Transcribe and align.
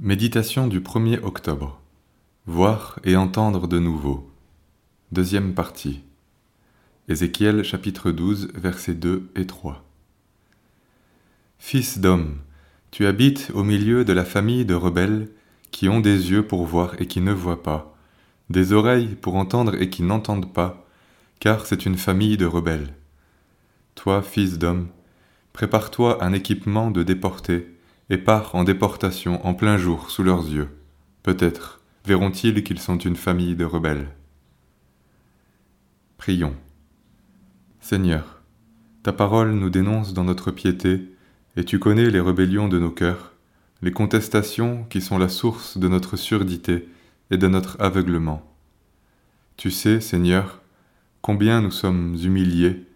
Méditation 0.00 0.68
du 0.68 0.78
1er 0.78 1.24
octobre. 1.24 1.80
Voir 2.46 3.00
et 3.02 3.16
entendre 3.16 3.66
de 3.66 3.80
nouveau. 3.80 4.30
Deuxième 5.10 5.54
partie. 5.54 6.04
Ézéchiel 7.08 7.64
chapitre 7.64 8.12
12 8.12 8.52
versets 8.54 8.94
2 8.94 9.28
et 9.34 9.44
3. 9.44 9.84
Fils 11.58 11.98
d'homme, 11.98 12.36
tu 12.92 13.06
habites 13.06 13.50
au 13.54 13.64
milieu 13.64 14.04
de 14.04 14.12
la 14.12 14.24
famille 14.24 14.64
de 14.64 14.74
rebelles 14.74 15.30
qui 15.72 15.88
ont 15.88 15.98
des 15.98 16.30
yeux 16.30 16.46
pour 16.46 16.64
voir 16.64 16.94
et 17.00 17.08
qui 17.08 17.20
ne 17.20 17.32
voient 17.32 17.64
pas, 17.64 17.96
des 18.50 18.72
oreilles 18.72 19.16
pour 19.16 19.34
entendre 19.34 19.74
et 19.82 19.90
qui 19.90 20.04
n'entendent 20.04 20.52
pas, 20.52 20.86
car 21.40 21.66
c'est 21.66 21.86
une 21.86 21.98
famille 21.98 22.36
de 22.36 22.46
rebelles. 22.46 22.94
Toi, 23.96 24.22
fils 24.22 24.58
d'homme, 24.58 24.90
prépare-toi 25.52 26.22
un 26.22 26.32
équipement 26.34 26.92
de 26.92 27.02
déporté, 27.02 27.66
et 28.10 28.18
pars 28.18 28.54
en 28.54 28.64
déportation 28.64 29.44
en 29.46 29.54
plein 29.54 29.76
jour 29.76 30.10
sous 30.10 30.22
leurs 30.22 30.48
yeux. 30.48 30.68
Peut-être 31.22 31.80
verront-ils 32.04 32.64
qu'ils 32.64 32.80
sont 32.80 32.96
une 32.96 33.16
famille 33.16 33.54
de 33.54 33.64
rebelles. 33.64 34.08
Prions. 36.16 36.54
Seigneur, 37.80 38.42
ta 39.02 39.12
parole 39.12 39.52
nous 39.52 39.70
dénonce 39.70 40.14
dans 40.14 40.24
notre 40.24 40.50
piété, 40.50 41.02
et 41.56 41.64
tu 41.64 41.78
connais 41.78 42.10
les 42.10 42.20
rébellions 42.20 42.68
de 42.68 42.78
nos 42.78 42.90
cœurs, 42.90 43.34
les 43.82 43.92
contestations 43.92 44.84
qui 44.90 45.00
sont 45.00 45.18
la 45.18 45.28
source 45.28 45.76
de 45.78 45.88
notre 45.88 46.16
surdité 46.16 46.88
et 47.30 47.36
de 47.36 47.46
notre 47.46 47.80
aveuglement. 47.80 48.42
Tu 49.56 49.70
sais, 49.70 50.00
Seigneur, 50.00 50.60
combien 51.20 51.60
nous 51.60 51.70
sommes 51.70 52.16
humiliés 52.22 52.86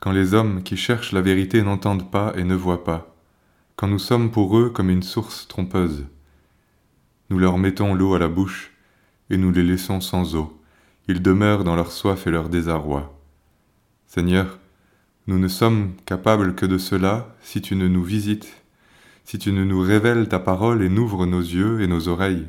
quand 0.00 0.12
les 0.12 0.34
hommes 0.34 0.62
qui 0.62 0.76
cherchent 0.76 1.12
la 1.12 1.22
vérité 1.22 1.62
n'entendent 1.62 2.10
pas 2.10 2.32
et 2.36 2.44
ne 2.44 2.54
voient 2.54 2.84
pas 2.84 3.17
quand 3.78 3.86
nous 3.86 4.00
sommes 4.00 4.32
pour 4.32 4.58
eux 4.58 4.70
comme 4.70 4.90
une 4.90 5.04
source 5.04 5.46
trompeuse. 5.46 6.04
Nous 7.30 7.38
leur 7.38 7.58
mettons 7.58 7.94
l'eau 7.94 8.12
à 8.14 8.18
la 8.18 8.26
bouche, 8.26 8.72
et 9.30 9.36
nous 9.36 9.52
les 9.52 9.62
laissons 9.62 10.00
sans 10.00 10.34
eau. 10.34 10.60
Ils 11.06 11.22
demeurent 11.22 11.62
dans 11.62 11.76
leur 11.76 11.92
soif 11.92 12.26
et 12.26 12.32
leur 12.32 12.48
désarroi. 12.48 13.16
Seigneur, 14.08 14.58
nous 15.28 15.38
ne 15.38 15.46
sommes 15.46 15.92
capables 16.06 16.56
que 16.56 16.66
de 16.66 16.76
cela 16.76 17.36
si 17.40 17.62
tu 17.62 17.76
ne 17.76 17.86
nous 17.86 18.02
visites, 18.02 18.64
si 19.22 19.38
tu 19.38 19.52
ne 19.52 19.62
nous 19.62 19.80
révèles 19.80 20.28
ta 20.28 20.40
parole 20.40 20.82
et 20.82 20.88
n'ouvres 20.88 21.26
nos 21.26 21.38
yeux 21.38 21.80
et 21.80 21.86
nos 21.86 22.08
oreilles. 22.08 22.48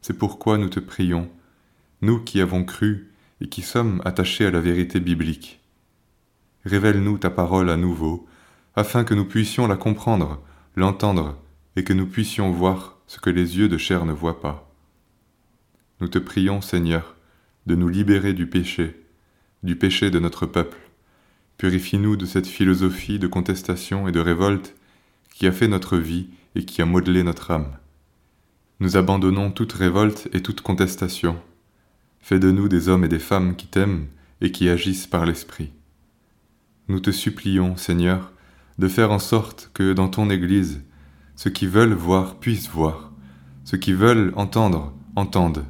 C'est 0.00 0.16
pourquoi 0.16 0.58
nous 0.58 0.68
te 0.68 0.78
prions, 0.78 1.28
nous 2.02 2.20
qui 2.20 2.40
avons 2.40 2.62
cru 2.62 3.10
et 3.40 3.48
qui 3.48 3.62
sommes 3.62 4.00
attachés 4.04 4.46
à 4.46 4.52
la 4.52 4.60
vérité 4.60 5.00
biblique. 5.00 5.58
Révèle-nous 6.64 7.18
ta 7.18 7.30
parole 7.30 7.68
à 7.68 7.76
nouveau, 7.76 8.28
afin 8.76 9.04
que 9.04 9.14
nous 9.14 9.24
puissions 9.24 9.66
la 9.66 9.76
comprendre, 9.76 10.42
l'entendre, 10.76 11.36
et 11.74 11.84
que 11.84 11.92
nous 11.92 12.06
puissions 12.06 12.50
voir 12.52 12.98
ce 13.06 13.18
que 13.18 13.30
les 13.30 13.58
yeux 13.58 13.68
de 13.68 13.78
chair 13.78 14.04
ne 14.04 14.12
voient 14.12 14.40
pas. 14.40 14.70
Nous 16.00 16.08
te 16.08 16.18
prions, 16.18 16.60
Seigneur, 16.60 17.16
de 17.66 17.74
nous 17.74 17.88
libérer 17.88 18.32
du 18.32 18.46
péché, 18.46 19.02
du 19.62 19.76
péché 19.76 20.10
de 20.10 20.18
notre 20.18 20.46
peuple. 20.46 20.78
Purifie-nous 21.58 22.16
de 22.16 22.26
cette 22.26 22.46
philosophie 22.46 23.18
de 23.18 23.26
contestation 23.26 24.06
et 24.06 24.12
de 24.12 24.20
révolte 24.20 24.76
qui 25.32 25.46
a 25.46 25.52
fait 25.52 25.68
notre 25.68 25.96
vie 25.96 26.28
et 26.54 26.64
qui 26.64 26.82
a 26.82 26.86
modelé 26.86 27.22
notre 27.22 27.50
âme. 27.50 27.76
Nous 28.80 28.96
abandonnons 28.98 29.50
toute 29.50 29.72
révolte 29.72 30.28
et 30.34 30.42
toute 30.42 30.60
contestation. 30.60 31.40
Fais 32.20 32.38
de 32.38 32.50
nous 32.50 32.68
des 32.68 32.88
hommes 32.88 33.04
et 33.04 33.08
des 33.08 33.18
femmes 33.18 33.56
qui 33.56 33.66
t'aiment 33.66 34.06
et 34.42 34.52
qui 34.52 34.68
agissent 34.68 35.06
par 35.06 35.24
l'Esprit. 35.24 35.72
Nous 36.88 37.00
te 37.00 37.10
supplions, 37.10 37.76
Seigneur, 37.76 38.32
de 38.78 38.88
faire 38.88 39.10
en 39.10 39.18
sorte 39.18 39.70
que 39.74 39.92
dans 39.92 40.08
ton 40.08 40.30
Église, 40.30 40.82
ceux 41.34 41.50
qui 41.50 41.66
veulent 41.66 41.94
voir 41.94 42.36
puissent 42.36 42.68
voir, 42.68 43.12
ceux 43.64 43.78
qui 43.78 43.92
veulent 43.92 44.32
entendre 44.36 44.92
entendent, 45.16 45.64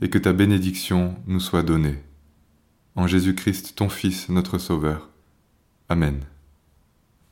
et 0.00 0.08
que 0.08 0.18
ta 0.18 0.32
bénédiction 0.32 1.16
nous 1.26 1.40
soit 1.40 1.62
donnée. 1.62 1.98
En 2.96 3.06
Jésus-Christ, 3.06 3.74
ton 3.76 3.88
Fils, 3.88 4.28
notre 4.28 4.58
Sauveur. 4.58 5.10
Amen. 5.88 6.20